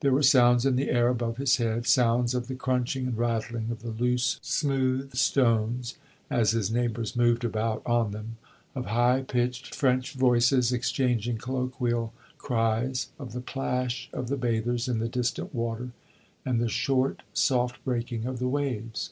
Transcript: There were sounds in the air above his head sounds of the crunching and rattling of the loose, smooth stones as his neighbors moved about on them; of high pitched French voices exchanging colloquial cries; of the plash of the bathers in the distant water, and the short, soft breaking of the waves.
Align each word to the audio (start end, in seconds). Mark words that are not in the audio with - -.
There 0.00 0.10
were 0.10 0.24
sounds 0.24 0.66
in 0.66 0.74
the 0.74 0.90
air 0.90 1.06
above 1.06 1.36
his 1.36 1.58
head 1.58 1.86
sounds 1.86 2.34
of 2.34 2.48
the 2.48 2.56
crunching 2.56 3.06
and 3.06 3.16
rattling 3.16 3.70
of 3.70 3.80
the 3.80 3.92
loose, 3.92 4.40
smooth 4.42 5.14
stones 5.14 5.94
as 6.28 6.50
his 6.50 6.68
neighbors 6.72 7.14
moved 7.14 7.44
about 7.44 7.82
on 7.86 8.10
them; 8.10 8.38
of 8.74 8.86
high 8.86 9.22
pitched 9.22 9.72
French 9.76 10.14
voices 10.14 10.72
exchanging 10.72 11.38
colloquial 11.38 12.12
cries; 12.38 13.10
of 13.20 13.32
the 13.32 13.40
plash 13.40 14.10
of 14.12 14.26
the 14.26 14.36
bathers 14.36 14.88
in 14.88 14.98
the 14.98 15.08
distant 15.08 15.54
water, 15.54 15.90
and 16.44 16.58
the 16.60 16.68
short, 16.68 17.22
soft 17.32 17.78
breaking 17.84 18.24
of 18.26 18.40
the 18.40 18.48
waves. 18.48 19.10